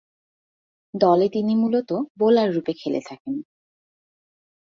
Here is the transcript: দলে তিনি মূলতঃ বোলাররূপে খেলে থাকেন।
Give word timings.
দলে 0.93 1.27
তিনি 1.29 1.53
মূলতঃ 1.55 1.99
বোলাররূপে 2.19 2.73
খেলে 2.73 3.01
থাকেন। 3.05 3.35